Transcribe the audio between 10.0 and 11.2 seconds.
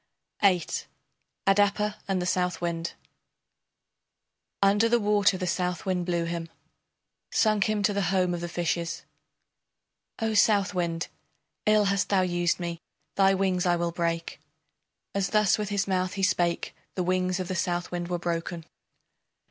O Southwind,